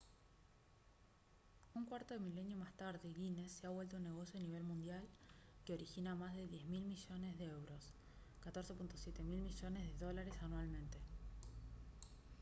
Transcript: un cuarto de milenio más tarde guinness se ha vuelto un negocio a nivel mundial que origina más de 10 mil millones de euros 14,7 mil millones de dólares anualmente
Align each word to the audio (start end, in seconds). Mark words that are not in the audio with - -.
un 1.75 1.85
cuarto 1.85 2.15
de 2.15 2.19
milenio 2.19 2.57
más 2.57 2.73
tarde 2.75 3.13
guinness 3.13 3.51
se 3.51 3.67
ha 3.67 3.69
vuelto 3.69 3.97
un 3.97 4.03
negocio 4.05 4.39
a 4.39 4.41
nivel 4.41 4.63
mundial 4.63 5.03
que 5.63 5.75
origina 5.75 6.15
más 6.15 6.33
de 6.35 6.47
10 6.47 6.65
mil 6.69 6.83
millones 6.85 7.37
de 7.37 7.45
euros 7.45 7.93
14,7 8.43 9.21
mil 9.21 9.41
millones 9.43 9.83
de 9.85 10.03
dólares 10.03 10.33
anualmente 10.41 10.97